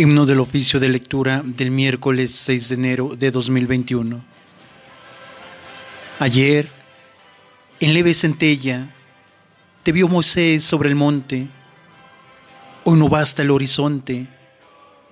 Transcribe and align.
Himno 0.00 0.24
del 0.24 0.40
oficio 0.40 0.80
de 0.80 0.88
lectura 0.88 1.42
del 1.44 1.70
miércoles 1.70 2.30
6 2.30 2.70
de 2.70 2.74
enero 2.74 3.16
de 3.18 3.30
2021. 3.30 4.24
Ayer, 6.20 6.70
en 7.80 7.92
leve 7.92 8.14
centella, 8.14 8.88
te 9.82 9.92
vio 9.92 10.08
Moisés 10.08 10.64
sobre 10.64 10.88
el 10.88 10.94
monte. 10.94 11.48
Hoy 12.84 12.98
no 12.98 13.10
basta 13.10 13.42
el 13.42 13.50
horizonte 13.50 14.26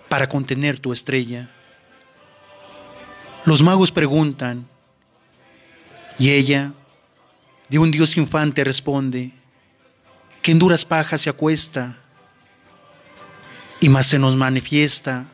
para 0.09 0.27
contener 0.27 0.79
tu 0.79 0.91
estrella. 0.91 1.51
Los 3.45 3.62
magos 3.62 3.93
preguntan, 3.93 4.66
y 6.18 6.30
ella, 6.30 6.73
de 7.68 7.79
un 7.79 7.91
Dios 7.91 8.16
infante, 8.16 8.65
responde, 8.65 9.32
que 10.41 10.51
en 10.51 10.59
duras 10.59 10.87
pajas 10.87 11.20
se 11.20 11.29
acuesta 11.29 11.98
y 13.80 13.88
más 13.88 14.07
se 14.07 14.18
nos 14.18 14.37
manifiesta, 14.37 15.26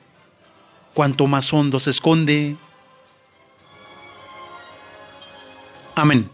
cuanto 0.92 1.26
más 1.26 1.52
hondo 1.52 1.80
se 1.80 1.90
esconde. 1.90 2.56
Amén. 5.94 6.33